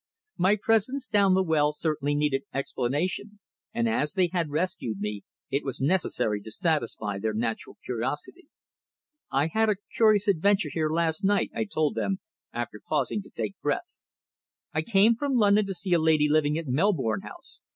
[0.37, 3.39] My presence down the well certainly needed explanation,
[3.71, 8.47] and as they had rescued me, it was necessary to satisfy their natural curiosity.
[9.31, 12.17] "I had a curious adventure here last night," I told them,
[12.51, 13.99] after pausing to take breath.
[14.73, 17.61] "I came from London to see a lady living at Melbourne House.